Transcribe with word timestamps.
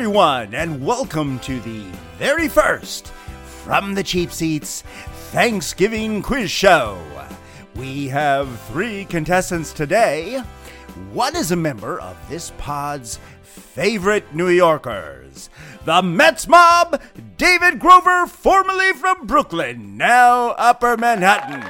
everyone, 0.00 0.54
and 0.54 0.82
welcome 0.82 1.38
to 1.40 1.60
the 1.60 1.84
very 2.16 2.48
first 2.48 3.08
From 3.64 3.92
the 3.92 4.02
Cheap 4.02 4.32
Seats 4.32 4.80
Thanksgiving 5.30 6.22
Quiz 6.22 6.50
Show. 6.50 6.98
We 7.76 8.08
have 8.08 8.48
three 8.62 9.04
contestants 9.04 9.74
today. 9.74 10.38
One 11.12 11.36
is 11.36 11.52
a 11.52 11.56
member 11.56 12.00
of 12.00 12.16
this 12.30 12.50
pod's 12.56 13.18
favorite 13.42 14.34
New 14.34 14.48
Yorkers, 14.48 15.50
the 15.84 16.00
Mets 16.00 16.48
mob, 16.48 16.98
David 17.36 17.78
Grover, 17.78 18.26
formerly 18.26 18.94
from 18.94 19.26
Brooklyn, 19.26 19.98
now 19.98 20.52
Upper 20.52 20.96
Manhattan. 20.96 21.62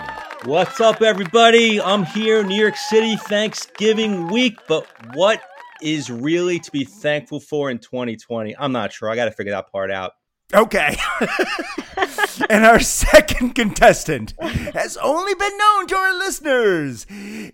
What's 0.45 0.81
up, 0.81 1.03
everybody? 1.03 1.81
I'm 1.81 2.05
here, 2.05 2.43
in 2.43 2.47
New 2.47 2.63
York 2.63 2.77
City, 2.77 3.17
Thanksgiving 3.17 4.29
week. 4.29 4.57
But 4.69 4.87
what 5.15 5.43
is 5.83 6.11
really 6.11 6.59
to 6.59 6.71
be 6.71 6.85
thankful 6.85 7.41
for 7.41 7.71
in 7.71 7.79
2020? 7.79 8.57
I'm 8.57 8.73
not 8.73 8.93
sure. 8.93 9.09
I 9.11 9.17
got 9.17 9.27
to 9.27 9.31
figure 9.31 9.53
that 9.53 9.71
part 9.71 9.91
out. 9.91 10.13
Okay. 10.53 10.97
and 12.51 12.65
our 12.65 12.81
second 12.81 13.55
contestant 13.55 14.35
has 14.41 14.97
only 14.97 15.35
been 15.35 15.57
known 15.57 15.87
to 15.87 15.95
our 15.95 16.19
listeners 16.19 17.07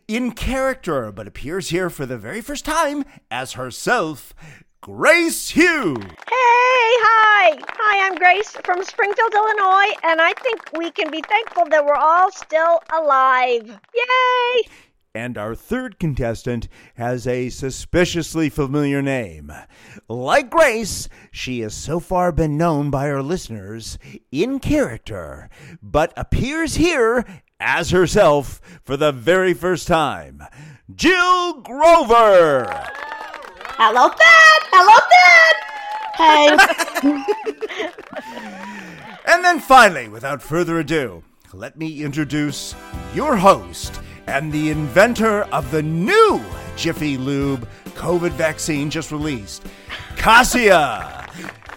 in 0.09 0.33
character, 0.33 1.13
but 1.13 1.29
appears 1.29 1.69
here 1.69 1.91
for 1.91 2.07
the 2.07 2.17
very 2.17 2.41
first 2.41 2.65
time 2.65 3.05
as 3.31 3.53
herself, 3.53 4.35
Grace 4.81 5.51
Hugh. 5.51 5.97
Hey, 6.01 6.15
hi. 6.31 7.59
Hi, 7.69 8.07
I'm 8.07 8.15
Grace 8.15 8.57
from 8.65 8.83
Springfield, 8.83 9.35
Illinois, 9.35 9.95
and 10.03 10.21
I 10.21 10.33
think 10.43 10.63
we 10.73 10.91
can 10.91 11.11
be 11.11 11.23
thankful 11.29 11.67
that 11.69 11.85
we're 11.85 11.95
all 11.95 12.33
still 12.33 12.81
alive. 12.91 13.79
Yay! 13.95 14.69
And 15.17 15.39
our 15.39 15.55
third 15.55 15.99
contestant 15.99 16.69
has 16.97 17.27
a 17.27 17.49
suspiciously 17.49 18.51
familiar 18.51 19.01
name. 19.01 19.51
Like 20.11 20.51
Grace, 20.51 21.09
she 21.31 21.61
has 21.61 21.73
so 21.75 22.01
far 22.01 22.33
been 22.33 22.59
known 22.59 22.91
by 22.91 23.09
our 23.11 23.23
listeners 23.23 23.99
in 24.31 24.59
character, 24.59 25.49
but 25.83 26.13
appears 26.19 26.75
here 26.75 27.25
as 27.59 27.93
herself 27.93 28.61
for 28.85 28.99
the 28.99 29.11
very 29.11 29.55
first 29.55 29.89
time. 29.89 30.43
Jill 30.95 31.63
Grover! 31.63 32.67
Hello, 33.79 34.11
Dad! 34.11 34.63
Hello, 34.71 34.99
Dad! 35.17 35.57
Hey! 36.21 36.59
and 39.33 39.43
then 39.43 39.61
finally, 39.61 40.09
without 40.09 40.43
further 40.43 40.79
ado, 40.79 41.25
let 41.55 41.79
me 41.79 42.03
introduce 42.03 42.75
your 43.15 43.39
host 43.39 43.99
and 44.27 44.53
the 44.53 44.71
inventor 44.71 45.43
of 45.45 45.71
the 45.71 45.83
new 45.83 46.43
Jiffy 46.77 47.17
Lube 47.17 47.69
COVID 47.95 48.33
vaccine 48.33 48.91
just 48.91 49.13
released, 49.13 49.65
Cassia. 50.17 51.29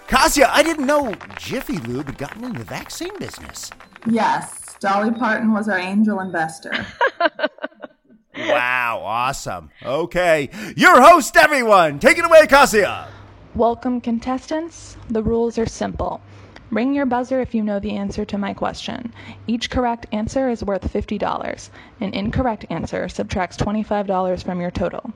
Cassia, 0.07 0.49
I 0.51 0.63
didn't 0.63 0.85
know 0.85 1.13
Jiffy 1.37 1.77
Lube 1.77 2.07
had 2.07 2.17
gotten 2.17 2.43
into 2.43 2.59
the 2.59 2.65
vaccine 2.65 3.17
business. 3.19 3.71
Yes, 4.07 4.75
Dolly 4.79 5.11
Parton 5.11 5.53
was 5.53 5.69
our 5.69 5.77
angel 5.77 6.19
investor. 6.19 6.85
wow, 8.37 9.01
awesome. 9.03 9.69
Okay, 9.83 10.49
your 10.75 11.01
host, 11.01 11.37
everyone. 11.37 11.99
Take 11.99 12.17
it 12.17 12.25
away, 12.25 12.47
Cassia. 12.47 13.07
Welcome, 13.55 14.01
contestants. 14.01 14.97
The 15.09 15.23
rules 15.23 15.57
are 15.57 15.65
simple. 15.65 16.21
Ring 16.71 16.93
your 16.93 17.07
buzzer 17.07 17.41
if 17.41 17.55
you 17.55 17.63
know 17.63 17.79
the 17.79 17.95
answer 17.95 18.25
to 18.25 18.37
my 18.37 18.53
question. 18.53 19.11
Each 19.47 19.71
correct 19.71 20.05
answer 20.11 20.49
is 20.49 20.63
worth 20.63 20.93
$50. 20.93 21.69
An 21.99 22.13
incorrect 22.13 22.65
answer 22.69 23.09
subtracts 23.09 23.57
$25 23.57 24.43
from 24.43 24.61
your 24.61 24.69
total. 24.69 25.11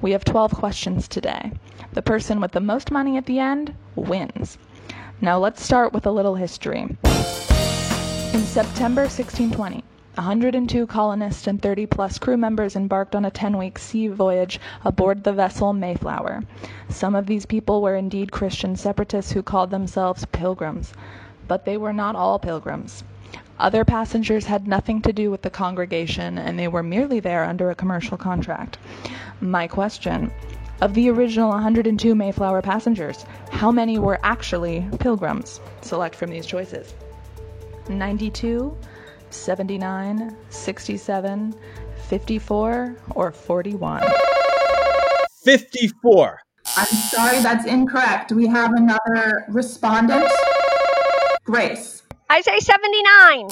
We 0.00 0.12
have 0.12 0.24
12 0.24 0.54
questions 0.54 1.08
today. 1.08 1.50
The 1.92 2.02
person 2.02 2.40
with 2.40 2.52
the 2.52 2.60
most 2.60 2.92
money 2.92 3.16
at 3.16 3.26
the 3.26 3.40
end 3.40 3.74
wins. 3.96 4.58
Now 5.20 5.38
let's 5.38 5.64
start 5.64 5.92
with 5.92 6.06
a 6.06 6.12
little 6.12 6.36
history. 6.36 6.82
In 6.82 6.98
September 8.46 9.02
1620, 9.02 9.82
102 10.16 10.86
colonists 10.88 11.46
and 11.46 11.62
30 11.62 11.86
plus 11.86 12.18
crew 12.18 12.36
members 12.36 12.76
embarked 12.76 13.16
on 13.16 13.24
a 13.24 13.30
10 13.30 13.56
week 13.56 13.78
sea 13.78 14.08
voyage 14.08 14.60
aboard 14.84 15.24
the 15.24 15.32
vessel 15.32 15.72
Mayflower. 15.72 16.42
Some 16.90 17.14
of 17.14 17.24
these 17.24 17.46
people 17.46 17.80
were 17.80 17.96
indeed 17.96 18.30
Christian 18.30 18.76
separatists 18.76 19.32
who 19.32 19.42
called 19.42 19.70
themselves 19.70 20.26
pilgrims, 20.26 20.92
but 21.48 21.64
they 21.64 21.78
were 21.78 21.94
not 21.94 22.14
all 22.14 22.38
pilgrims. 22.38 23.04
Other 23.58 23.86
passengers 23.86 24.44
had 24.44 24.68
nothing 24.68 25.00
to 25.00 25.14
do 25.14 25.30
with 25.30 25.40
the 25.40 25.48
congregation 25.48 26.36
and 26.36 26.58
they 26.58 26.68
were 26.68 26.82
merely 26.82 27.18
there 27.18 27.44
under 27.44 27.70
a 27.70 27.74
commercial 27.74 28.18
contract. 28.18 28.76
My 29.40 29.66
question 29.66 30.30
of 30.82 30.92
the 30.92 31.08
original 31.08 31.48
102 31.48 32.14
Mayflower 32.14 32.60
passengers, 32.60 33.24
how 33.50 33.72
many 33.72 33.98
were 33.98 34.20
actually 34.22 34.86
pilgrims? 34.98 35.58
Select 35.80 36.14
from 36.14 36.28
these 36.28 36.44
choices 36.44 36.92
92, 37.88 38.76
79, 39.32 40.36
67, 40.50 41.54
54, 42.08 42.96
or 43.14 43.32
41? 43.32 44.02
54. 45.44 46.40
I'm 46.76 46.86
sorry, 46.86 47.40
that's 47.40 47.66
incorrect. 47.66 48.32
We 48.32 48.46
have 48.46 48.72
another 48.74 49.44
respondent. 49.48 50.30
Grace. 51.44 52.02
I 52.30 52.40
say 52.40 52.58
79. 52.60 53.48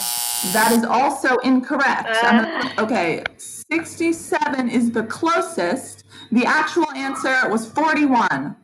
That 0.53 0.73
is 0.73 0.85
also 0.85 1.37
incorrect. 1.39 2.09
Uh. 2.23 2.71
okay, 2.79 3.23
67 3.37 4.71
is 4.71 4.91
the 4.93 5.03
closest. 5.03 6.05
The 6.33 6.47
actual 6.47 6.91
answer 6.93 7.51
was 7.51 7.69
41. 7.71 8.57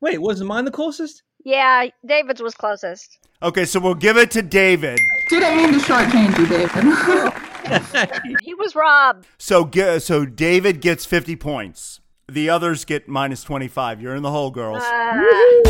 Wait, 0.00 0.18
wasn't 0.22 0.48
mine 0.48 0.64
the 0.64 0.70
closest? 0.70 1.22
Yeah, 1.48 1.86
David's 2.04 2.42
was 2.42 2.54
closest. 2.54 3.26
Okay, 3.42 3.64
so 3.64 3.80
we'll 3.80 3.94
give 3.94 4.18
it 4.18 4.30
to 4.32 4.42
David. 4.42 5.00
Didn't 5.30 5.56
mean 5.56 5.72
to 5.72 5.78
shortchange 5.78 6.38
you, 6.38 6.46
David. 6.46 8.36
he 8.42 8.52
was 8.52 8.74
robbed. 8.74 9.26
So, 9.38 9.70
so 9.98 10.26
David 10.26 10.82
gets 10.82 11.06
50 11.06 11.36
points. 11.36 12.00
The 12.30 12.50
others 12.50 12.84
get 12.84 13.08
minus 13.08 13.42
25. 13.44 14.02
You're 14.02 14.14
in 14.14 14.22
the 14.22 14.30
hole, 14.30 14.50
girls. 14.50 14.82
Uh. 14.82 15.64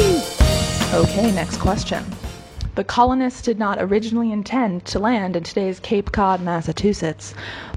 Okay, 0.94 1.30
next 1.30 1.58
question. 1.58 2.04
The 2.74 2.82
colonists 2.82 3.42
did 3.42 3.60
not 3.60 3.80
originally 3.80 4.32
intend 4.32 4.84
to 4.86 4.98
land 4.98 5.36
in 5.36 5.44
today's 5.44 5.78
Cape 5.78 6.10
Cod, 6.10 6.42
Massachusetts. 6.42 7.34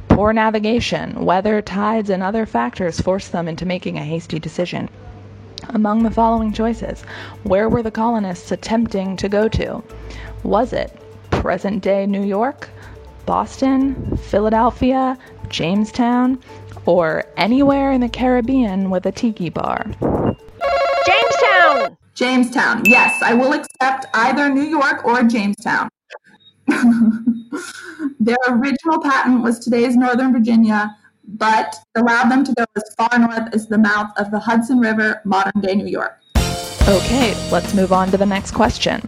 Poor 0.07 0.33
navigation, 0.33 1.23
weather, 1.23 1.61
tides, 1.61 2.09
and 2.09 2.23
other 2.23 2.47
factors 2.47 2.99
forced 2.99 3.31
them 3.31 3.47
into 3.47 3.67
making 3.67 3.99
a 3.99 4.03
hasty 4.03 4.39
decision. 4.39 4.89
Among 5.69 6.03
the 6.03 6.11
following 6.11 6.51
choices, 6.53 7.01
where 7.43 7.69
were 7.69 7.83
the 7.83 7.91
colonists 7.91 8.51
attempting 8.51 9.15
to 9.17 9.29
go 9.29 9.47
to? 9.49 9.83
Was 10.43 10.73
it 10.73 10.95
present 11.29 11.83
day 11.83 12.05
New 12.05 12.23
York, 12.23 12.69
Boston, 13.25 14.17
Philadelphia, 14.17 15.17
Jamestown, 15.49 16.39
or 16.85 17.25
anywhere 17.37 17.91
in 17.91 18.01
the 18.01 18.09
Caribbean 18.09 18.89
with 18.89 19.05
a 19.05 19.11
tiki 19.11 19.49
bar? 19.49 19.85
Jamestown! 21.05 21.97
Jamestown, 22.13 22.83
yes, 22.85 23.21
I 23.21 23.33
will 23.33 23.53
accept 23.53 24.05
either 24.13 24.49
New 24.49 24.63
York 24.63 25.05
or 25.05 25.23
Jamestown. 25.23 25.89
Their 28.19 28.37
original 28.49 29.01
patent 29.01 29.41
was 29.41 29.59
today's 29.59 29.95
Northern 29.95 30.31
Virginia, 30.31 30.95
but 31.37 31.75
allowed 31.95 32.29
them 32.29 32.43
to 32.43 32.53
go 32.53 32.65
as 32.75 32.95
far 32.95 33.19
north 33.19 33.53
as 33.53 33.67
the 33.67 33.77
mouth 33.77 34.11
of 34.17 34.31
the 34.31 34.39
Hudson 34.39 34.79
River, 34.79 35.21
modern 35.25 35.61
day 35.61 35.75
New 35.75 35.87
York. 35.87 36.19
Okay, 36.87 37.33
let's 37.51 37.73
move 37.73 37.93
on 37.93 38.11
to 38.11 38.17
the 38.17 38.25
next 38.25 38.51
question. 38.51 39.07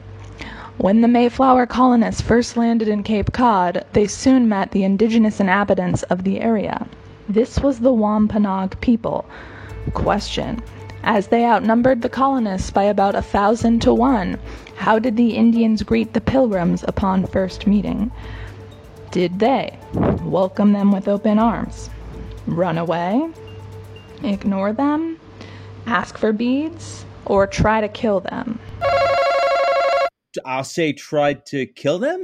When 0.78 1.02
the 1.02 1.08
Mayflower 1.08 1.66
colonists 1.66 2.22
first 2.22 2.58
landed 2.58 2.88
in 2.88 3.04
Cape 3.04 3.32
Cod, 3.32 3.86
they 3.94 4.08
soon 4.08 4.50
met 4.50 4.72
the 4.72 4.84
indigenous 4.84 5.40
inhabitants 5.40 6.04
of 6.04 6.24
the 6.24 6.40
area. 6.40 6.88
This 7.30 7.60
was 7.60 7.80
the 7.80 7.94
Wampanoag 7.94 8.80
people. 8.82 9.26
Question. 9.94 10.62
As 11.04 11.28
they 11.28 11.46
outnumbered 11.46 12.02
the 12.02 12.10
colonists 12.10 12.72
by 12.72 12.84
about 12.84 13.16
a 13.16 13.22
thousand 13.22 13.82
to 13.82 13.94
one, 13.94 14.40
how 14.76 14.98
did 14.98 15.18
the 15.18 15.36
Indians 15.36 15.84
greet 15.84 16.14
the 16.14 16.22
pilgrims 16.22 16.84
upon 16.88 17.28
first 17.28 17.68
meeting? 17.68 18.12
Did 19.12 19.40
they 19.40 19.78
welcome 20.24 20.74
them 20.74 20.92
with 20.92 21.08
open 21.08 21.38
arms? 21.38 21.90
Run 22.48 22.78
away? 22.78 23.30
Ignore 24.24 24.74
them? 24.74 25.20
Ask 25.86 26.18
for 26.18 26.34
beads? 26.34 27.06
Or 27.26 27.48
try 27.48 27.82
to 27.82 27.88
kill 27.88 28.20
them? 28.20 28.60
I'll 30.46 30.64
say 30.64 30.94
tried 30.94 31.46
to 31.48 31.66
kill 31.66 32.00
them? 32.00 32.24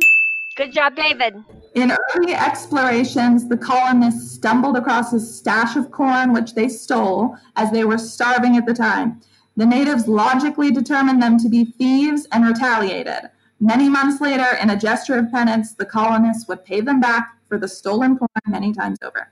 Good 0.56 0.74
job, 0.74 0.96
David. 0.96 1.36
In 1.76 1.96
early 2.16 2.34
explorations, 2.34 3.48
the 3.48 3.56
colonists 3.56 4.34
stumbled 4.34 4.76
across 4.76 5.14
a 5.14 5.20
stash 5.20 5.78
of 5.78 5.92
corn 5.92 6.34
which 6.34 6.54
they 6.54 6.68
stole 6.68 7.38
as 7.56 7.72
they 7.72 7.86
were 7.86 7.98
starving 7.98 8.58
at 8.58 8.66
the 8.66 8.74
time. 8.74 9.22
The 9.56 9.66
natives 9.66 10.08
logically 10.08 10.72
determined 10.72 11.22
them 11.22 11.38
to 11.40 11.50
be 11.50 11.66
thieves 11.66 12.28
and 12.32 12.46
retaliated. 12.46 13.30
Many 13.62 13.88
months 13.90 14.22
later, 14.22 14.58
in 14.62 14.70
a 14.70 14.78
gesture 14.78 15.18
of 15.18 15.32
penance, 15.32 15.74
the 15.74 15.86
colonists 15.86 16.48
would 16.48 16.66
pay 16.66 16.82
them 16.82 17.00
back 17.00 17.38
for 17.48 17.58
the 17.58 17.68
stolen 17.68 18.18
corn 18.18 18.30
many 18.48 18.74
times 18.74 18.98
over. 19.04 19.32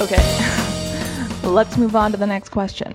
Okay, 0.00 1.28
let's 1.42 1.76
move 1.76 1.94
on 1.94 2.10
to 2.12 2.16
the 2.16 2.26
next 2.26 2.48
question. 2.48 2.94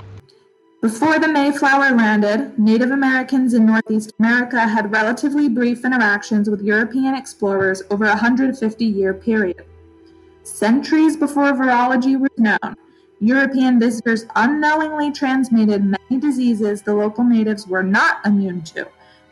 Before 0.82 1.20
the 1.20 1.28
Mayflower 1.28 1.96
landed, 1.96 2.58
Native 2.58 2.92
Americans 2.92 3.54
in 3.54 3.66
Northeast 3.66 4.14
America 4.20 4.60
had 4.68 4.92
relatively 4.92 5.48
brief 5.50 5.86
interactions 5.86 6.50
with 6.50 6.62
European 6.62 7.16
explorers 7.16 7.84
over 7.90 8.06
a 8.06 8.10
150 8.10 8.86
year 8.86 9.14
period. 9.14 9.66
Centuries 10.44 11.16
before 11.16 11.54
virology 11.54 12.20
was 12.20 12.32
known, 12.38 12.76
European 13.20 13.80
visitors 13.80 14.26
unknowingly 14.36 15.12
transmitted 15.12 15.84
many 15.84 16.20
diseases 16.20 16.82
the 16.82 16.94
local 16.94 17.24
natives 17.24 17.68
were 17.68 17.84
not 17.84 18.18
immune 18.26 18.62
to 18.62 18.88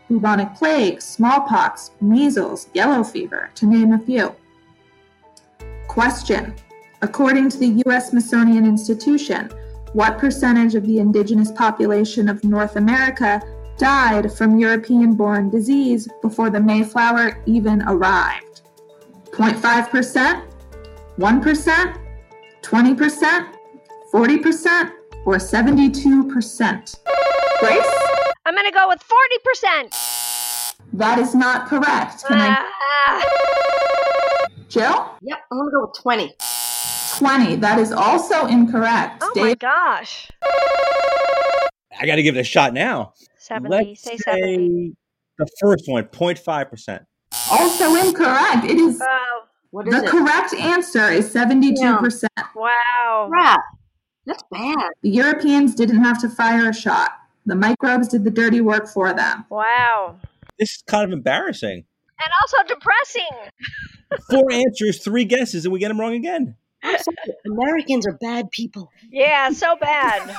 bubonic 0.07 0.53
plague, 0.55 1.01
smallpox, 1.01 1.91
measles, 2.01 2.67
yellow 2.73 3.03
fever, 3.03 3.49
to 3.55 3.65
name 3.65 3.93
a 3.93 3.99
few. 3.99 4.35
Question 5.87 6.53
According 7.03 7.49
to 7.49 7.57
the 7.57 7.83
U.S. 7.85 8.11
Smithsonian 8.11 8.65
Institution, 8.65 9.49
what 9.91 10.17
percentage 10.17 10.73
of 10.73 10.87
the 10.87 10.99
indigenous 10.99 11.51
population 11.51 12.29
of 12.29 12.41
North 12.45 12.77
America 12.77 13.41
died 13.77 14.31
from 14.31 14.57
European 14.57 15.13
born 15.13 15.49
disease 15.49 16.07
before 16.21 16.49
the 16.49 16.61
Mayflower 16.61 17.43
even 17.45 17.81
arrived? 17.87 18.61
0.5%, 19.31 20.45
1%, 21.19 21.97
20%, 22.61 23.47
40%, 24.13 24.91
or 25.25 25.35
72%? 25.35 26.99
Grace? 27.59 27.85
I'm 28.45 28.55
going 28.55 28.65
to 28.65 28.71
go 28.71 28.87
with 28.87 29.03
40%. 29.03 30.79
That 30.93 31.19
is 31.19 31.35
not 31.35 31.67
correct. 31.67 32.23
Can 32.25 32.39
I, 32.39 32.65
Ah, 33.07 33.43
Jill? 34.69 35.09
Yep, 35.21 35.39
I'm 35.51 35.57
gonna 35.59 35.71
go 35.71 35.81
with 35.85 36.01
20. 36.01 36.33
20. 37.23 37.55
That 37.55 37.79
is 37.79 37.93
also 37.93 38.47
incorrect. 38.47 39.23
oh 39.25 39.31
my 39.37 39.55
gosh. 39.55 40.29
I 40.43 42.05
got 42.05 42.15
to 42.17 42.23
give 42.23 42.35
it 42.35 42.39
a 42.41 42.43
shot 42.43 42.73
now. 42.73 43.13
70. 43.37 43.69
Let's 43.69 44.01
say 44.03 44.17
70. 44.17 44.93
the 45.37 45.47
first 45.61 45.85
one, 45.87 46.03
0.5 46.05 46.69
percent. 46.69 47.03
Also 47.49 47.95
incorrect. 47.95 48.65
It 48.65 48.77
is 48.77 49.01
Oh, 49.01 49.43
What 49.71 49.87
is 49.87 49.93
the 49.95 50.03
it? 50.03 50.09
correct 50.09 50.53
answer 50.53 51.07
is 51.09 51.33
72%. 51.33 52.25
wow. 52.55 53.27
Crap. 53.31 53.59
That's 54.25 54.43
bad. 54.51 54.89
The 55.01 55.09
Europeans 55.09 55.75
didn't 55.75 56.03
have 56.03 56.19
to 56.21 56.29
fire 56.29 56.69
a 56.69 56.73
shot. 56.73 57.11
The 57.45 57.55
microbes 57.55 58.09
did 58.09 58.23
the 58.25 58.31
dirty 58.31 58.59
work 58.61 58.87
for 58.89 59.13
them. 59.13 59.45
Wow. 59.49 60.17
This 60.59 60.71
is 60.71 60.83
kind 60.87 61.05
of 61.05 61.11
embarrassing. 61.13 61.85
And 62.21 62.31
also 62.41 62.57
depressing. 62.67 63.51
Four 64.29 64.51
answers, 64.51 65.01
three 65.03 65.25
guesses, 65.25 65.65
and 65.65 65.71
we 65.73 65.79
get 65.79 65.87
them 65.87 65.99
wrong 65.99 66.13
again. 66.15 66.55
I'm 66.83 66.97
sorry. 66.99 67.17
Americans 67.45 68.05
are 68.05 68.13
bad 68.13 68.51
people. 68.51 68.91
Yeah, 69.09 69.51
so 69.51 69.75
bad. 69.77 70.35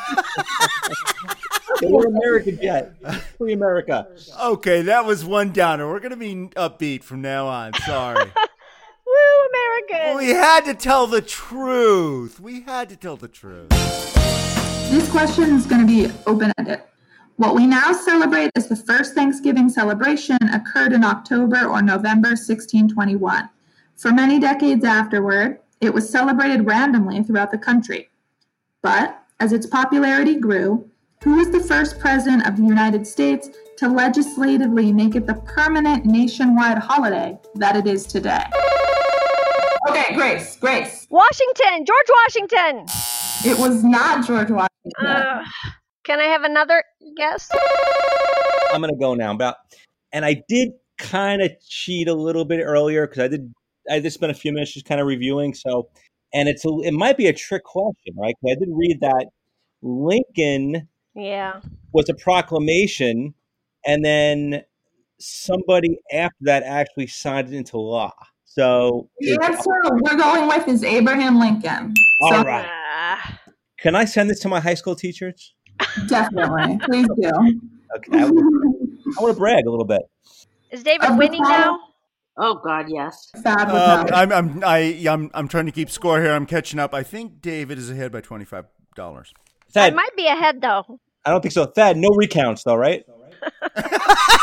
Okay, 1.76 1.86
we're 1.90 2.06
American 2.06 2.58
yet. 2.60 2.92
Free 3.38 3.52
America. 3.54 4.06
Okay, 4.42 4.82
that 4.82 5.04
was 5.06 5.24
one 5.24 5.52
downer. 5.52 5.88
We're 5.88 6.00
gonna 6.00 6.16
be 6.16 6.34
upbeat 6.56 7.02
from 7.02 7.22
now 7.22 7.46
on. 7.46 7.72
Sorry. 7.86 8.30
Woo, 9.06 9.48
American. 9.90 10.16
we 10.18 10.30
had 10.30 10.64
to 10.64 10.74
tell 10.74 11.06
the 11.06 11.20
truth. 11.22 12.40
We 12.40 12.62
had 12.62 12.88
to 12.88 12.96
tell 12.96 13.16
the 13.16 13.28
truth. 13.28 13.68
This 14.90 15.10
question 15.10 15.54
is 15.54 15.66
going 15.66 15.80
to 15.80 15.86
be 15.86 16.12
open 16.26 16.52
ended. 16.58 16.80
What 17.36 17.54
we 17.54 17.66
now 17.66 17.92
celebrate 17.92 18.50
as 18.56 18.68
the 18.68 18.76
first 18.76 19.14
Thanksgiving 19.14 19.68
celebration 19.68 20.38
occurred 20.52 20.92
in 20.92 21.04
October 21.04 21.66
or 21.66 21.82
November 21.82 22.30
1621. 22.30 23.48
For 23.96 24.12
many 24.12 24.38
decades 24.38 24.84
afterward, 24.84 25.58
it 25.84 25.92
was 25.92 26.08
celebrated 26.08 26.66
randomly 26.66 27.22
throughout 27.22 27.50
the 27.50 27.58
country. 27.58 28.08
But 28.82 29.22
as 29.40 29.52
its 29.52 29.66
popularity 29.66 30.36
grew, 30.36 30.90
who 31.22 31.36
was 31.36 31.50
the 31.50 31.60
first 31.60 31.98
president 31.98 32.46
of 32.46 32.56
the 32.56 32.62
United 32.62 33.06
States 33.06 33.50
to 33.78 33.88
legislatively 33.88 34.92
make 34.92 35.14
it 35.14 35.26
the 35.26 35.34
permanent 35.34 36.04
nationwide 36.06 36.78
holiday 36.78 37.38
that 37.56 37.76
it 37.76 37.86
is 37.86 38.06
today? 38.06 38.44
Okay, 39.88 40.14
Grace, 40.14 40.56
Grace. 40.56 41.06
Washington. 41.10 41.84
George 41.84 42.10
Washington. 42.22 42.86
It 43.44 43.58
was 43.58 43.84
not 43.84 44.26
George 44.26 44.50
Washington. 44.50 45.06
Uh, 45.06 45.44
can 46.04 46.20
I 46.20 46.24
have 46.24 46.44
another 46.44 46.82
guess? 47.16 47.50
I'm 48.72 48.80
gonna 48.80 48.96
go 48.96 49.14
now. 49.14 49.32
About, 49.32 49.56
and 50.12 50.24
I 50.24 50.42
did 50.48 50.70
kind 50.98 51.42
of 51.42 51.50
cheat 51.66 52.08
a 52.08 52.14
little 52.14 52.44
bit 52.44 52.60
earlier 52.62 53.06
because 53.06 53.24
I 53.24 53.28
did. 53.28 53.52
I 53.90 54.00
did 54.00 54.10
spend 54.12 54.32
a 54.32 54.34
few 54.34 54.52
minutes 54.52 54.72
just 54.72 54.86
kind 54.86 55.00
of 55.00 55.06
reviewing. 55.06 55.54
So, 55.54 55.88
and 56.32 56.48
it's 56.48 56.64
a, 56.64 56.68
it 56.84 56.92
might 56.92 57.16
be 57.16 57.26
a 57.26 57.32
trick 57.32 57.64
question, 57.64 58.14
right? 58.16 58.34
'Cause 58.40 58.52
I 58.52 58.58
did 58.58 58.68
read 58.72 59.00
that 59.00 59.26
Lincoln 59.82 60.88
Yeah. 61.14 61.60
was 61.92 62.08
a 62.08 62.14
proclamation, 62.14 63.34
and 63.86 64.04
then 64.04 64.62
somebody 65.18 65.98
after 66.12 66.36
that 66.42 66.62
actually 66.64 67.06
signed 67.06 67.48
it 67.48 67.54
into 67.56 67.78
law. 67.78 68.12
So, 68.44 69.08
The 69.20 69.38
answer 69.42 69.70
we're 70.02 70.16
going 70.16 70.48
with 70.48 70.68
is 70.68 70.82
Abraham 70.84 71.38
Lincoln. 71.38 71.94
all 72.22 72.30
So- 72.32 72.42
right. 72.44 72.66
Ah. 72.68 73.40
Can 73.78 73.94
I 73.94 74.04
send 74.06 74.30
this 74.30 74.40
to 74.40 74.48
my 74.48 74.60
high 74.60 74.74
school 74.74 74.94
teachers? 74.96 75.54
Definitely. 76.08 76.78
Please 76.84 77.06
do. 77.20 77.30
Okay, 77.96 78.18
I, 78.18 78.30
want 78.30 79.34
to 79.34 79.38
brag 79.38 79.66
a 79.66 79.70
little 79.70 79.84
bit. 79.84 80.02
is 80.70 80.82
David 80.82 81.10
Of 81.10 81.16
winning 81.18 81.42
now? 81.42 81.78
Oh 82.36 82.60
God, 82.64 82.86
yes. 82.88 83.30
Fab 83.42 83.68
with 83.68 83.76
um, 83.76 84.06
that. 84.06 84.14
I'm 84.14 84.32
I'm 84.32 84.64
I, 84.64 84.78
I'm 85.08 85.30
I'm 85.34 85.48
trying 85.48 85.66
to 85.66 85.72
keep 85.72 85.90
score 85.90 86.20
here. 86.20 86.32
I'm 86.32 86.46
catching 86.46 86.80
up. 86.80 86.92
I 86.94 87.02
think 87.02 87.40
David 87.40 87.78
is 87.78 87.90
ahead 87.90 88.12
by 88.12 88.20
twenty 88.20 88.44
five 88.44 88.66
dollars. 88.96 89.32
I 89.68 89.72
Thad, 89.72 89.94
might 89.94 90.16
be 90.16 90.26
ahead 90.26 90.60
though. 90.60 91.00
I 91.24 91.30
don't 91.30 91.40
think 91.40 91.52
so. 91.52 91.66
Thad, 91.66 91.96
no 91.96 92.10
recounts 92.10 92.64
though, 92.64 92.76
right? 92.76 93.04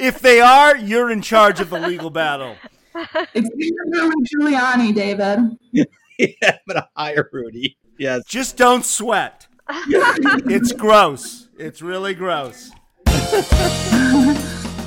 If 0.00 0.18
they 0.20 0.40
are, 0.40 0.76
you're 0.76 1.10
in 1.10 1.22
charge 1.22 1.60
of 1.60 1.70
the 1.70 1.78
legal 1.78 2.10
battle. 2.10 2.56
It's 3.34 3.48
Rudy 3.54 4.26
Giuliani, 4.34 4.94
David. 4.94 5.56
yeah, 6.18 6.58
but 6.66 6.76
a 6.76 6.88
higher 6.94 7.26
Rudy. 7.32 7.78
Yes. 7.98 8.22
Just 8.26 8.58
don't 8.58 8.84
sweat. 8.84 9.46
it's 9.70 10.72
gross. 10.72 11.48
It's 11.56 11.80
really 11.80 12.12
gross. 12.12 12.70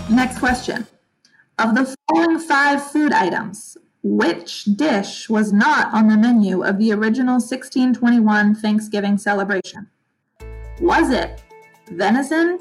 Next 0.08 0.38
question. 0.38 0.86
Of 1.58 1.74
the 1.74 1.96
following 2.10 2.38
five 2.40 2.92
food 2.92 3.14
items, 3.14 3.78
which 4.04 4.66
dish 4.66 5.30
was 5.30 5.54
not 5.54 5.94
on 5.94 6.10
the 6.10 6.18
menu 6.18 6.64
of 6.64 6.78
the 6.78 6.92
original 6.92 7.36
1621 7.36 8.56
Thanksgiving 8.56 9.18
celebration? 9.18 9.88
Was 10.82 11.12
it 11.12 11.42
venison, 11.92 12.60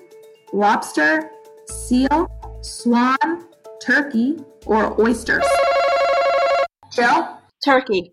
lobster, 0.53 1.29
seal, 1.67 2.31
swan, 2.61 3.17
turkey, 3.83 4.37
or 4.65 5.01
oysters? 5.01 5.45
Jill? 6.93 7.37
Turkey. 7.65 8.13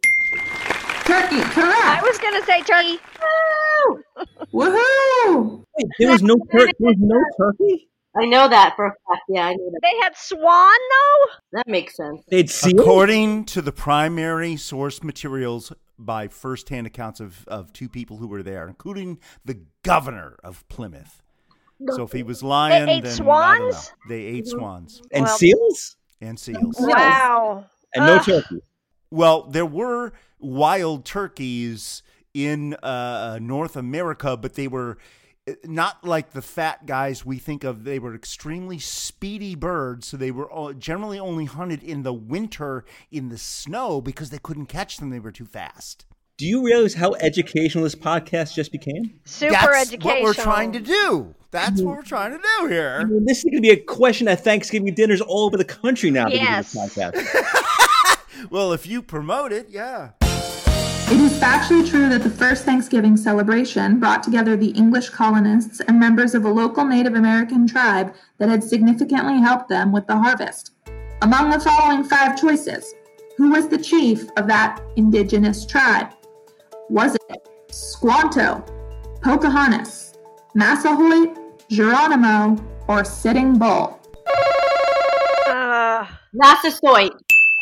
Turkey, 1.05 1.41
correct. 1.41 1.85
I 1.85 1.99
was 2.01 2.17
gonna 2.17 2.43
say 2.43 2.61
turkey. 2.63 2.99
Woohoo! 4.51 5.63
Wait, 5.77 5.87
there 5.99 6.11
was 6.11 6.23
no 6.23 6.35
tur- 6.51 6.65
there 6.65 6.73
was 6.79 6.95
no 6.97 7.23
turkey. 7.37 7.87
I 8.15 8.25
know 8.25 8.47
that 8.49 8.75
for 8.75 8.87
a 8.87 8.89
fact. 8.89 9.23
Yeah, 9.29 9.47
I 9.47 9.53
know 9.53 9.69
that. 9.71 9.79
They 9.81 9.97
had 10.03 10.17
swan 10.17 10.73
though. 10.89 11.31
That 11.53 11.67
makes 11.67 11.95
sense. 11.95 12.21
They'd 12.29 12.49
see 12.49 12.71
According 12.71 13.45
to 13.45 13.61
the 13.61 13.71
primary 13.71 14.57
source 14.57 15.01
materials 15.03 15.71
by 15.97 16.27
firsthand 16.27 16.87
accounts 16.87 17.19
of, 17.19 17.47
of 17.47 17.71
two 17.73 17.87
people 17.87 18.17
who 18.17 18.27
were 18.27 18.43
there, 18.43 18.67
including 18.67 19.19
the 19.45 19.59
governor 19.83 20.37
of 20.43 20.67
Plymouth. 20.67 21.21
So 21.95 22.03
if 22.03 22.11
he 22.11 22.21
was 22.21 22.43
lying, 22.43 22.85
they 22.85 22.97
ate 22.97 23.03
then 23.03 23.13
I 23.13 23.15
don't 23.15 23.25
know. 23.25 23.71
swans? 23.71 23.93
They 24.09 24.21
ate 24.21 24.47
swans 24.47 25.01
and 25.11 25.25
Well- 25.25 25.37
seals 25.37 25.95
and 26.19 26.39
seals. 26.39 26.75
Wow. 26.79 27.65
and 27.95 28.05
no 28.05 28.15
Ugh. 28.17 28.23
turkey. 28.25 28.61
Well, 29.09 29.43
there 29.43 29.65
were 29.65 30.13
wild 30.39 31.05
turkeys 31.05 32.03
in 32.33 32.75
uh, 32.75 33.39
North 33.41 33.75
America, 33.75 34.37
but 34.37 34.53
they 34.55 34.67
were 34.67 34.91
uh, 34.91 34.95
not 35.65 36.03
like 36.03 36.31
the 36.31 36.41
fat 36.41 36.85
guys 36.85 37.25
we 37.25 37.37
think 37.37 37.63
of. 37.63 37.83
They 37.83 37.99
were 37.99 38.13
extremely 38.15 38.79
speedy 38.79 39.55
birds, 39.55 40.07
so 40.07 40.17
they 40.17 40.31
were 40.31 40.73
generally 40.77 41.19
only 41.19 41.45
hunted 41.45 41.83
in 41.83 42.03
the 42.03 42.13
winter 42.13 42.85
in 43.11 43.29
the 43.29 43.37
snow 43.37 44.01
because 44.01 44.29
they 44.29 44.37
couldn't 44.37 44.67
catch 44.67 44.97
them. 44.97 45.09
They 45.09 45.19
were 45.19 45.31
too 45.31 45.45
fast. 45.45 46.05
Do 46.37 46.47
you 46.47 46.63
realize 46.65 46.95
how 46.95 47.13
educational 47.15 47.83
this 47.83 47.93
podcast 47.95 48.55
just 48.55 48.71
became? 48.71 49.19
Super 49.25 49.53
That's 49.53 49.89
educational. 49.91 50.23
what 50.23 50.23
we're 50.23 50.33
trying 50.43 50.71
to 50.73 50.79
do. 50.79 51.35
That's 51.51 51.81
what 51.81 51.97
we're 51.97 52.03
trying 52.03 52.31
to 52.31 52.37
do 52.37 52.65
I 52.65 52.69
here. 52.69 53.05
mean, 53.07 53.25
this 53.25 53.39
is 53.39 53.43
going 53.43 53.57
to 53.57 53.61
be 53.61 53.69
a 53.69 53.77
question 53.77 54.27
at 54.27 54.43
Thanksgiving 54.43 54.93
dinners 54.95 55.21
all 55.21 55.45
over 55.45 55.57
the 55.57 55.65
country 55.65 56.09
now. 56.09 56.27
Yes. 56.29 56.73
this 56.73 56.95
podcast. 56.95 57.67
Well, 58.49 58.73
if 58.73 58.87
you 58.87 59.03
promote 59.03 59.51
it, 59.51 59.67
yeah. 59.69 60.11
It 61.11 61.19
is 61.19 61.33
factually 61.33 61.85
true 61.85 62.07
that 62.07 62.23
the 62.23 62.29
first 62.29 62.63
Thanksgiving 62.63 63.17
celebration 63.17 63.99
brought 63.99 64.23
together 64.23 64.55
the 64.55 64.69
English 64.69 65.09
colonists 65.09 65.81
and 65.81 65.99
members 65.99 66.33
of 66.33 66.45
a 66.45 66.49
local 66.49 66.85
Native 66.85 67.15
American 67.15 67.67
tribe 67.67 68.15
that 68.37 68.47
had 68.47 68.63
significantly 68.63 69.37
helped 69.37 69.67
them 69.67 69.91
with 69.91 70.07
the 70.07 70.15
harvest. 70.15 70.71
Among 71.21 71.49
the 71.49 71.59
following 71.59 72.05
five 72.05 72.39
choices, 72.39 72.93
who 73.35 73.51
was 73.51 73.67
the 73.67 73.77
chief 73.77 74.29
of 74.37 74.47
that 74.47 74.81
indigenous 74.95 75.65
tribe? 75.65 76.13
Was 76.89 77.15
it 77.29 77.49
Squanto, 77.69 78.63
Pocahontas, 79.21 80.13
Massasoit, 80.55 81.37
Geronimo, 81.69 82.55
or 82.87 83.03
Sitting 83.03 83.59
Bull? 83.59 83.99
Uh, 85.45 86.07
Massasoit. 86.31 87.11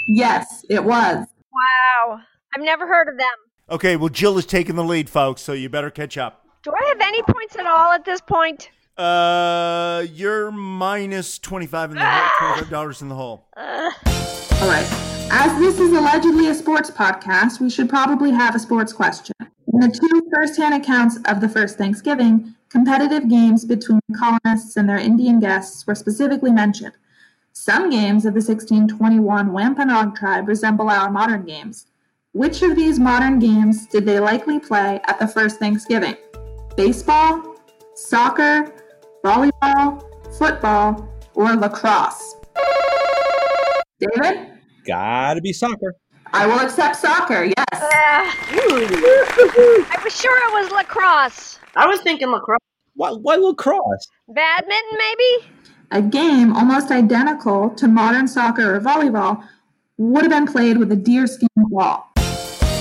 Yes, 0.08 0.64
it 0.70 0.84
was. 0.84 1.26
wow. 1.52 2.22
I've 2.56 2.64
never 2.64 2.88
heard 2.88 3.08
of 3.08 3.18
them. 3.18 3.28
Okay, 3.70 3.96
well, 3.96 4.10
Jill 4.10 4.38
is 4.38 4.46
taking 4.46 4.76
the 4.76 4.84
lead, 4.84 5.10
folks, 5.10 5.42
so 5.42 5.54
you 5.54 5.70
better 5.70 5.92
catch 5.92 6.18
up. 6.18 6.46
Do 6.64 6.72
I 6.72 6.88
have 6.90 7.00
any 7.02 7.22
points 7.24 7.56
at 7.56 7.68
all 7.68 7.92
at 7.92 8.04
this 8.04 8.20
point? 8.22 8.70
Uh, 8.98 10.06
you're 10.12 10.52
minus 10.52 11.40
25 11.40 11.92
in 11.92 11.98
the 11.98 12.04
hole, 12.06 12.56
$25 12.64 13.02
in 13.02 13.10
the 13.10 13.16
hole. 13.16 13.46
Uh, 13.56 13.92
All 14.62 14.68
right. 14.68 14.86
As 15.32 15.58
this 15.60 15.80
is 15.80 15.94
allegedly 15.94 16.48
a 16.48 16.56
sports 16.56 16.90
podcast, 16.90 17.62
we 17.62 17.70
should 17.70 17.88
probably 17.88 18.32
have 18.32 18.56
a 18.56 18.60
sports 18.60 18.92
question. 18.92 19.36
In 19.72 19.80
the 19.80 19.88
two 19.90 20.30
first-hand 20.34 20.74
accounts 20.74 21.20
of 21.26 21.40
the 21.40 21.48
first 21.48 21.78
Thanksgiving, 21.78 22.56
competitive 22.70 23.30
games 23.30 23.64
between 23.64 24.00
the 24.10 24.18
colonists 24.18 24.76
and 24.76 24.90
their 24.90 24.98
Indian 24.98 25.40
guests 25.40 25.86
were 25.86 25.96
specifically 25.96 26.52
mentioned. 26.52 26.94
Some 27.54 27.90
games 27.90 28.26
of 28.26 28.34
the 28.34 28.42
1621 28.42 29.54
Wampanoag 29.54 30.16
tribe 30.16 30.48
resemble 30.48 30.90
our 30.90 31.12
modern 31.12 31.46
games. 31.46 31.86
Which 32.34 32.62
of 32.62 32.76
these 32.76 33.00
modern 33.00 33.40
games 33.40 33.88
did 33.88 34.06
they 34.06 34.20
likely 34.20 34.60
play 34.60 35.02
at 35.08 35.18
the 35.18 35.28
first 35.28 35.58
Thanksgiving? 35.58 36.16
Baseball, 36.78 37.56
soccer, 37.96 38.72
volleyball, 39.26 40.04
football, 40.38 41.10
or 41.34 41.56
lacrosse? 41.56 42.36
David? 44.00 44.48
Gotta 44.86 45.42
be 45.42 45.52
soccer. 45.52 45.96
I 46.32 46.46
will 46.46 46.60
accept 46.60 46.98
soccer, 46.98 47.46
yes. 47.46 47.66
uh, 47.72 47.80
I 47.82 48.36
was 50.04 50.16
sure 50.16 50.38
it 50.38 50.54
was 50.54 50.72
lacrosse. 50.72 51.58
I 51.76 51.88
was 51.88 52.00
thinking 52.02 52.30
lacrosse. 52.30 52.60
Why, 52.94 53.10
why 53.10 53.38
lacrosse? 53.38 54.08
Badminton, 54.28 54.98
maybe? 55.00 55.48
A 55.90 56.04
game 56.04 56.54
almost 56.54 56.92
identical 56.92 57.72
to 57.72 57.88
modern 57.88 58.28
soccer 58.28 58.76
or 58.76 58.80
volleyball 58.80 59.44
would 59.98 60.22
have 60.22 60.32
been 60.32 60.46
played 60.46 60.78
with 60.78 60.92
a 60.92 60.96
deerskin 60.96 61.48
ball. 61.58 62.09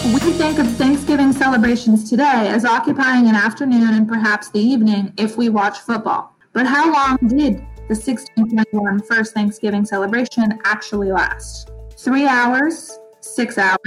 We 0.05 0.21
think 0.35 0.59
of 0.59 0.67
Thanksgiving 0.77 1.33
celebrations 1.33 2.09
today 2.09 2.49
as 2.49 2.65
occupying 2.65 3.29
an 3.29 3.35
afternoon 3.35 3.95
and 3.95 4.09
perhaps 4.09 4.49
the 4.51 4.59
evening 4.61 5.13
if 5.19 5.37
we 5.37 5.49
watch 5.49 5.79
football. 5.79 6.35
But 6.53 6.67
how 6.67 6.93
long 6.93 7.19
did 7.27 7.59
the 7.89 7.95
1621 7.95 9.03
first 9.03 9.35
Thanksgiving 9.35 9.85
celebration 9.85 10.59
actually 10.65 11.11
last? 11.13 11.71
Three 11.99 12.27
hours, 12.27 12.99
six 13.21 13.59
hours, 13.59 13.79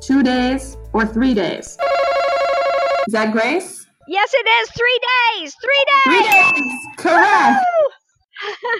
two 0.00 0.22
days, 0.22 0.76
or 0.92 1.04
three 1.04 1.34
days? 1.34 1.76
Is 3.06 3.12
that 3.12 3.32
Grace? 3.32 3.86
Yes, 4.08 4.32
it 4.32 4.46
is. 4.48 4.70
Three 4.70 5.00
days. 5.40 5.54
Three 5.62 5.84
days. 5.86 6.22
Three 6.22 6.62
days. 6.62 6.78
Correct! 6.96 7.64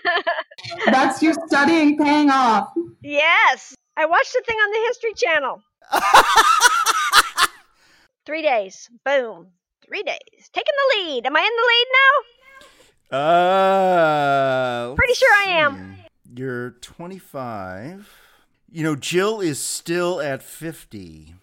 That's 0.87 1.23
your 1.23 1.35
studying 1.47 1.99
paying 1.99 2.31
off. 2.31 2.69
yes. 3.03 3.75
I 3.97 4.07
watched 4.07 4.33
the 4.33 4.43
thing 4.47 4.57
on 4.57 4.71
the 4.71 4.89
History 4.89 5.13
Channel. 5.15 5.63
Three 8.27 8.43
days. 8.43 8.89
Boom. 9.05 9.49
Three 9.85 10.03
days. 10.03 10.51
Taking 10.53 10.75
the 10.77 11.03
lead. 11.03 11.27
Am 11.27 11.37
I 11.37 11.41
in 11.41 11.57
the 11.57 11.67
lead 11.69 11.87
now? 13.13 13.19
Uh, 13.19 14.95
Pretty 14.95 15.15
sure 15.15 15.33
I 15.47 15.51
am. 15.51 15.97
You're 16.33 16.71
25. 16.71 18.09
You 18.71 18.85
know, 18.85 18.95
Jill 18.95 19.41
is 19.41 19.59
still 19.59 20.21
at 20.21 20.43
50. 20.43 21.35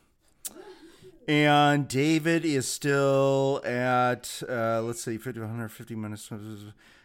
And 1.28 1.90
David 1.90 2.46
is 2.46 2.70
still 2.70 3.62
at, 3.66 4.42
uh, 4.48 4.82
let's 4.82 5.04
see, 5.04 5.18
50, 5.18 5.42
150 5.42 5.96
minus. 5.96 6.32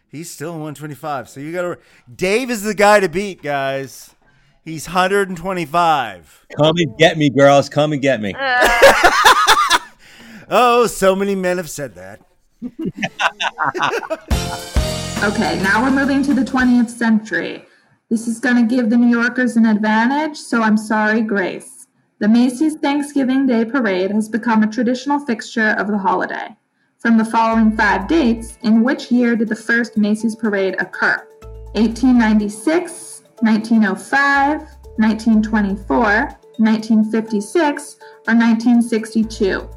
He's 0.07 0.31
still 0.31 0.51
at 0.51 0.53
125. 0.53 1.27
So 1.27 1.41
you 1.41 1.51
got 1.51 1.63
to. 1.63 1.77
Dave 2.15 2.49
is 2.49 2.63
the 2.63 2.73
guy 2.73 3.01
to 3.01 3.09
beat, 3.09 3.43
guys. 3.43 4.15
He's 4.63 4.87
125. 4.87 6.45
Come 6.57 6.75
and 6.77 6.97
get 6.97 7.17
me, 7.17 7.29
girls. 7.29 7.69
Come 7.69 7.93
and 7.93 8.01
get 8.01 8.21
me. 8.21 8.33
Uh, 10.45 10.49
Oh, 10.49 10.87
so 10.87 11.15
many 11.15 11.35
men 11.35 11.55
have 11.57 11.69
said 11.69 11.95
that. 11.95 12.19
Okay, 15.23 15.57
now 15.63 15.81
we're 15.81 15.89
moving 15.89 16.21
to 16.23 16.33
the 16.33 16.41
20th 16.41 16.89
century. 16.89 17.63
This 18.09 18.27
is 18.27 18.41
going 18.41 18.57
to 18.57 18.63
give 18.75 18.89
the 18.89 18.97
New 18.97 19.07
Yorkers 19.07 19.55
an 19.55 19.65
advantage, 19.65 20.35
so 20.35 20.61
I'm 20.61 20.75
sorry, 20.75 21.21
Grace. 21.21 21.87
The 22.19 22.27
Macy's 22.27 22.75
Thanksgiving 22.75 23.47
Day 23.47 23.63
Parade 23.63 24.11
has 24.11 24.27
become 24.27 24.63
a 24.63 24.67
traditional 24.67 25.19
fixture 25.19 25.69
of 25.77 25.87
the 25.87 25.97
holiday. 25.97 26.53
From 26.99 27.17
the 27.17 27.23
following 27.23 27.71
five 27.77 28.09
dates, 28.09 28.57
in 28.63 28.83
which 28.83 29.13
year 29.13 29.37
did 29.37 29.47
the 29.47 29.55
first 29.55 29.95
Macy's 29.95 30.35
Parade 30.35 30.75
occur? 30.79 31.25
1896, 31.75 33.12
1905, 33.43 34.61
1924, 34.95 35.99
1956, 36.57 37.95
or 38.25 38.35
1962? 38.35 39.69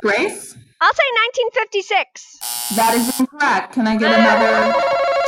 Grace? 0.00 0.56
I'll 0.80 0.94
say 0.94 1.08
1956. 1.52 2.38
That 2.76 2.94
is 2.94 3.20
incorrect. 3.20 3.74
Can 3.74 3.86
I 3.86 3.96
get 3.98 4.18
another 4.18 4.72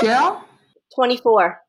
Jill? 0.01 0.43
24. 0.95 1.61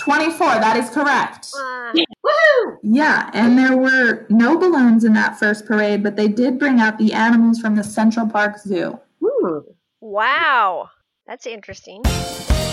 24, 0.00 0.46
that 0.46 0.76
is 0.76 0.90
correct. 0.90 1.48
Uh, 1.56 1.92
Woohoo! 1.94 2.76
Yeah, 2.82 3.30
and 3.32 3.56
there 3.58 3.74
were 3.74 4.26
no 4.28 4.58
balloons 4.58 5.02
in 5.02 5.14
that 5.14 5.38
first 5.38 5.64
parade, 5.64 6.02
but 6.02 6.16
they 6.16 6.28
did 6.28 6.58
bring 6.58 6.78
out 6.78 6.98
the 6.98 7.14
animals 7.14 7.58
from 7.58 7.74
the 7.74 7.84
Central 7.84 8.26
Park 8.26 8.58
Zoo. 8.58 9.00
Hmm. 9.24 9.60
wow. 10.00 10.90
That's 11.26 11.46
interesting. 11.46 12.02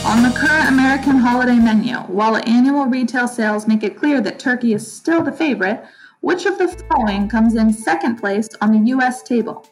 On 0.05 0.21
the 0.21 0.29
current 0.38 0.69
American 0.69 1.17
holiday 1.17 1.57
menu, 1.57 1.95
while 1.95 2.38
annual 2.47 2.85
retail 2.85 3.27
sales 3.27 3.67
make 3.67 3.81
it 3.81 3.97
clear 3.97 4.21
that 4.21 4.38
turkey 4.38 4.74
is 4.74 4.89
still 4.89 5.24
the 5.24 5.31
favorite, 5.31 5.83
which 6.21 6.45
of 6.45 6.59
the 6.59 6.67
following 6.67 7.27
comes 7.27 7.55
in 7.55 7.74
second 7.74 8.17
place 8.17 8.47
on 8.62 8.71
the 8.71 8.89
U.S. 8.91 9.24
table? 9.24 9.65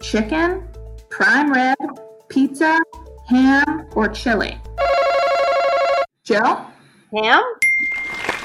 Chicken, 0.00 0.66
prime 1.10 1.52
rib, 1.52 1.76
pizza, 2.28 2.80
ham, 3.28 3.86
or 3.94 4.08
chili? 4.08 4.58
Jill? 6.24 6.66
Ham? 7.14 7.42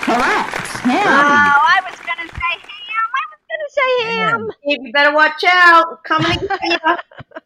Correct. 0.01 0.67
Ham. 0.83 1.07
Oh, 1.07 1.61
I 1.65 1.79
was 1.89 1.97
gonna 2.01 2.27
say 2.27 2.53
ham. 2.67 3.07
I 3.15 3.23
was 3.31 3.41
gonna 3.47 3.69
say 3.71 4.15
ham. 4.15 4.49
You 4.65 4.91
better 4.91 5.15
watch 5.15 5.45
out. 5.47 6.03
Coming 6.03 6.39
to. 6.39 6.97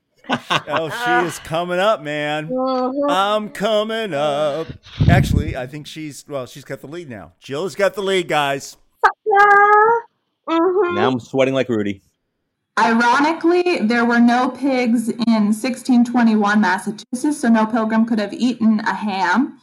Oh, 0.68 0.90
she 0.90 1.28
is 1.28 1.40
coming 1.40 1.80
up, 1.80 2.02
man. 2.02 2.48
Mhm. 2.48 3.10
I'm 3.10 3.50
coming 3.50 4.14
up. 4.14 4.68
Actually, 5.10 5.56
I 5.58 5.68
think 5.68 5.88
she's 5.88 6.24
well. 6.28 6.46
She's 6.46 6.64
got 6.64 6.82
the 6.82 6.88
lead 6.88 7.10
now. 7.10 7.34
Jill 7.40 7.64
has 7.64 7.76
got 7.76 7.94
the 7.96 8.02
lead, 8.02 8.28
guys. 8.28 8.78
Yeah. 9.26 9.40
Mhm. 10.50 10.96
Now 10.96 11.10
I'm 11.12 11.20
sweating 11.20 11.54
like 11.54 11.70
Rudy. 11.70 12.02
Ironically, 12.80 13.80
there 13.82 14.04
were 14.06 14.20
no 14.20 14.50
pigs 14.50 15.10
in 15.10 15.54
1621 15.54 16.60
Massachusetts, 16.60 17.40
so 17.40 17.48
no 17.48 17.66
pilgrim 17.66 18.06
could 18.06 18.20
have 18.20 18.34
eaten 18.34 18.80
a 18.82 18.94
ham. 18.94 19.60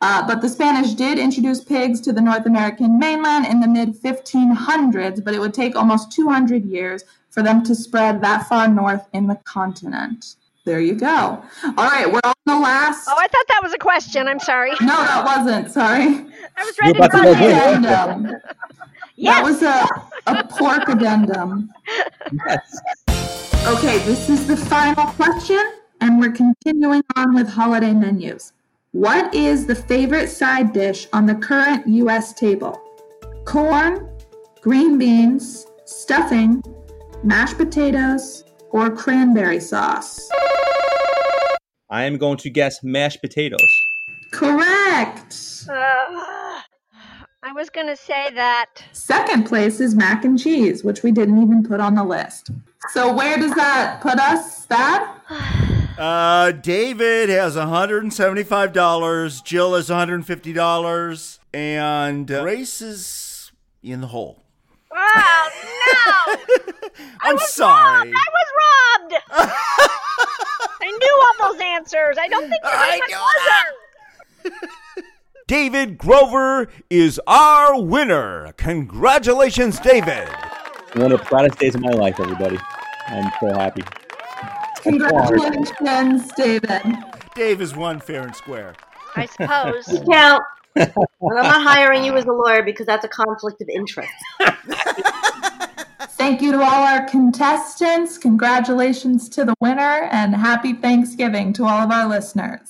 Uh, 0.00 0.26
but 0.26 0.40
the 0.40 0.48
Spanish 0.48 0.94
did 0.94 1.18
introduce 1.18 1.62
pigs 1.62 2.00
to 2.00 2.12
the 2.12 2.20
North 2.20 2.46
American 2.46 2.98
mainland 2.98 3.46
in 3.46 3.60
the 3.60 3.68
mid 3.68 3.94
1500s, 4.00 5.20
but 5.24 5.34
it 5.34 5.40
would 5.40 5.54
take 5.54 5.76
almost 5.76 6.12
200 6.12 6.64
years 6.64 7.04
for 7.32 7.42
them 7.42 7.64
to 7.64 7.74
spread 7.74 8.20
that 8.22 8.46
far 8.46 8.68
north 8.68 9.06
in 9.12 9.26
the 9.26 9.36
continent. 9.44 10.36
There 10.64 10.80
you 10.80 10.94
go. 10.94 11.42
All 11.64 11.72
right, 11.76 12.06
we're 12.06 12.20
on 12.22 12.34
the 12.46 12.56
last. 12.56 13.08
Oh, 13.10 13.16
I 13.18 13.26
thought 13.26 13.48
that 13.48 13.60
was 13.64 13.72
a 13.72 13.78
question. 13.78 14.28
I'm 14.28 14.38
sorry. 14.38 14.70
No, 14.80 14.86
that 15.02 15.24
wasn't. 15.24 15.72
Sorry. 15.72 16.02
I 16.56 16.64
was 16.64 16.76
You're 16.80 16.90
about 16.96 17.10
to 17.10 17.16
to 17.16 17.22
go 17.24 17.34
go 17.34 17.72
in. 17.72 17.78
in. 17.78 17.84
Addendum. 17.84 18.40
That 19.18 19.42
was 19.42 19.62
a, 19.62 19.86
a 20.28 20.44
pork 20.44 20.88
addendum. 20.88 21.72
Yes. 22.46 22.80
Okay, 23.66 23.98
this 24.00 24.28
is 24.28 24.46
the 24.46 24.56
final 24.56 25.06
question, 25.12 25.62
and 26.00 26.20
we're 26.20 26.32
continuing 26.32 27.02
on 27.16 27.34
with 27.34 27.48
holiday 27.48 27.92
menus. 27.92 28.52
What 28.92 29.34
is 29.34 29.66
the 29.66 29.74
favorite 29.74 30.28
side 30.28 30.72
dish 30.72 31.08
on 31.12 31.26
the 31.26 31.34
current 31.34 31.86
U.S. 31.88 32.34
table? 32.34 32.80
Corn, 33.46 34.08
green 34.60 34.98
beans, 34.98 35.66
stuffing, 35.86 36.62
mashed 37.22 37.56
potatoes, 37.56 38.44
or 38.70 38.90
cranberry 38.90 39.60
sauce? 39.60 40.28
I 41.90 42.04
am 42.04 42.16
going 42.16 42.38
to 42.38 42.50
guess 42.50 42.82
mashed 42.82 43.20
potatoes. 43.20 43.60
Correct. 44.30 45.36
Uh, 45.68 46.60
I 47.44 47.52
was 47.54 47.70
gonna 47.70 47.96
say 47.96 48.30
that. 48.34 48.66
Second 48.92 49.44
place 49.44 49.78
is 49.80 49.94
mac 49.94 50.24
and 50.24 50.38
cheese, 50.38 50.82
which 50.82 51.02
we 51.02 51.12
didn't 51.12 51.42
even 51.42 51.62
put 51.62 51.80
on 51.80 51.94
the 51.94 52.04
list. 52.04 52.50
So 52.90 53.12
where 53.12 53.36
does 53.36 53.54
that 53.54 54.00
put 54.00 54.18
us, 54.18 54.66
Thad? 54.66 55.08
Uh, 55.98 56.52
David 56.52 57.28
has 57.28 57.54
$175. 57.54 59.44
Jill 59.44 59.74
has 59.74 59.90
$150. 59.90 61.38
And 61.52 62.30
uh, 62.30 62.42
Grace 62.42 62.80
is 62.80 63.52
in 63.82 64.00
the 64.00 64.06
hole. 64.06 64.42
Oh 65.04 65.50
no! 65.96 66.88
I'm 67.22 67.34
was 67.34 67.52
sorry. 67.52 68.10
Wrong. 68.10 68.14
I 68.16 68.26
was 68.32 68.48
robbed. 68.62 69.24
I 70.82 70.90
knew 70.90 71.42
all 71.42 71.52
those 71.52 71.60
answers. 71.60 72.16
I 72.20 72.28
don't 72.28 72.48
think 72.48 72.62
you're 72.62 72.72
I 72.72 73.00
my 73.00 73.06
knew 74.42 74.50
buzzer. 74.50 74.68
David 75.46 75.98
Grover 75.98 76.68
is 76.88 77.20
our 77.26 77.80
winner. 77.80 78.52
Congratulations, 78.56 79.78
David. 79.80 80.28
One 80.94 81.12
of 81.12 81.18
the 81.20 81.24
proudest 81.24 81.58
days 81.58 81.74
of 81.74 81.82
my 81.82 81.90
life, 81.90 82.20
everybody. 82.20 82.58
I'm 83.08 83.30
so 83.40 83.52
happy. 83.54 83.82
Congratulations, 84.82 86.30
David. 86.36 86.82
Dave 87.34 87.60
has 87.60 87.74
won 87.74 88.00
fair 88.00 88.22
and 88.22 88.34
square. 88.34 88.74
I 89.16 89.26
suppose. 89.26 90.02
Count. 90.10 90.42
And 90.74 90.92
I'm 91.38 91.44
not 91.44 91.62
hiring 91.62 92.04
you 92.04 92.14
as 92.16 92.24
a 92.24 92.32
lawyer 92.32 92.62
because 92.62 92.86
that's 92.86 93.04
a 93.04 93.08
conflict 93.08 93.60
of 93.60 93.68
interest. 93.68 94.12
Thank 96.12 96.40
you 96.40 96.52
to 96.52 96.58
all 96.58 96.86
our 96.86 97.04
contestants. 97.06 98.16
Congratulations 98.16 99.28
to 99.30 99.44
the 99.44 99.54
winner 99.60 100.08
and 100.12 100.34
happy 100.34 100.72
Thanksgiving 100.72 101.52
to 101.54 101.64
all 101.64 101.80
of 101.80 101.90
our 101.90 102.08
listeners. 102.08 102.60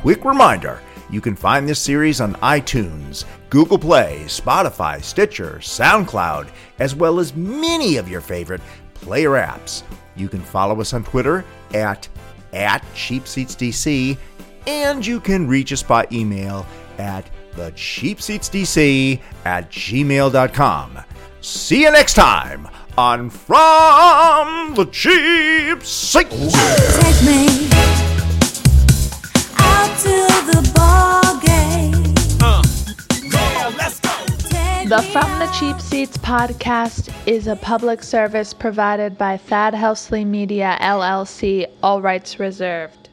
Quick 0.00 0.24
reminder 0.24 0.80
you 1.10 1.20
can 1.20 1.36
find 1.36 1.68
this 1.68 1.78
series 1.78 2.20
on 2.20 2.34
iTunes, 2.36 3.24
Google 3.50 3.78
Play, 3.78 4.24
Spotify, 4.26 5.02
Stitcher, 5.02 5.58
SoundCloud, 5.60 6.48
as 6.78 6.94
well 6.94 7.20
as 7.20 7.34
many 7.34 7.96
of 7.96 8.08
your 8.08 8.20
favorite 8.20 8.60
player 8.94 9.30
apps. 9.30 9.82
You 10.16 10.28
can 10.28 10.40
follow 10.40 10.80
us 10.80 10.92
on 10.92 11.04
Twitter 11.04 11.44
at, 11.72 12.08
at 12.52 12.82
CheapSeatsDC, 12.94 14.16
and 14.66 15.06
you 15.06 15.20
can 15.20 15.46
reach 15.46 15.72
us 15.72 15.82
by 15.82 16.06
email 16.12 16.66
at 16.98 17.28
thecheapseatsdc 17.54 19.20
at 19.44 19.70
gmail.com. 19.70 20.98
See 21.40 21.82
you 21.82 21.90
next 21.90 22.14
time 22.14 22.68
on 22.96 23.28
From 23.30 24.74
the 24.74 24.86
Cheap 24.86 25.82
Seats. 25.82 26.54
The 34.86 35.00
From 35.00 35.38
the. 35.38 35.44
Cheap 35.58 35.80
Seats 35.80 36.18
podcast 36.18 37.10
is 37.26 37.46
a 37.46 37.56
public 37.56 38.02
service 38.02 38.52
provided 38.52 39.16
by 39.16 39.38
Thad 39.38 39.72
Helsley 39.72 40.26
Media 40.26 40.76
LLC, 40.78 41.66
all 41.82 42.02
rights 42.02 42.38
reserved. 42.38 43.03